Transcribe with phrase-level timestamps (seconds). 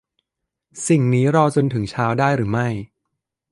[0.87, 2.67] สิ่งนี้รอจนถึงเช้าได้หรือไม่